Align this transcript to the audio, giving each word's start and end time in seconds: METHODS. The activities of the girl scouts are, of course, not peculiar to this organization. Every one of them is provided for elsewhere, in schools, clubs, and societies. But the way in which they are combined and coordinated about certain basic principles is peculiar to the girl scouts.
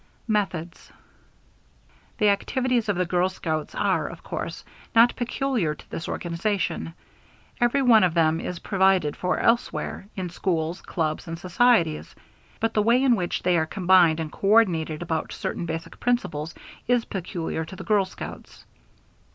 METHODS. 0.27 0.91
The 2.17 2.29
activities 2.29 2.89
of 2.89 2.95
the 2.95 3.05
girl 3.05 3.29
scouts 3.29 3.75
are, 3.75 4.07
of 4.07 4.23
course, 4.23 4.65
not 4.95 5.15
peculiar 5.15 5.75
to 5.75 5.89
this 5.91 6.09
organization. 6.09 6.95
Every 7.59 7.83
one 7.83 8.03
of 8.03 8.15
them 8.15 8.39
is 8.39 8.57
provided 8.57 9.15
for 9.15 9.37
elsewhere, 9.39 10.07
in 10.15 10.31
schools, 10.31 10.81
clubs, 10.81 11.27
and 11.27 11.37
societies. 11.37 12.15
But 12.59 12.73
the 12.73 12.81
way 12.81 13.03
in 13.03 13.15
which 13.15 13.43
they 13.43 13.59
are 13.59 13.67
combined 13.67 14.19
and 14.19 14.31
coordinated 14.31 15.03
about 15.03 15.31
certain 15.33 15.67
basic 15.67 15.99
principles 15.99 16.55
is 16.87 17.05
peculiar 17.05 17.63
to 17.63 17.75
the 17.75 17.83
girl 17.83 18.05
scouts. 18.05 18.65